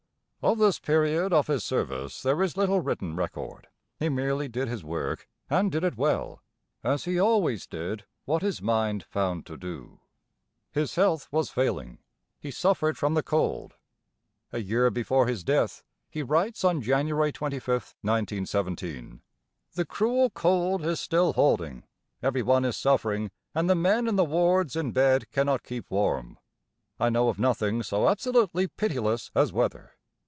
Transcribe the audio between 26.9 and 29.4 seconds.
I know of nothing so absolutely pitiless